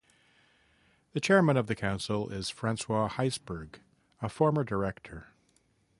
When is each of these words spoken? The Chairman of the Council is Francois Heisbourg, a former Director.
The 1.13 1.19
Chairman 1.19 1.57
of 1.57 1.67
the 1.67 1.75
Council 1.75 2.27
is 2.29 2.49
Francois 2.49 3.07
Heisbourg, 3.07 3.79
a 4.19 4.29
former 4.29 4.63
Director. 4.63 5.27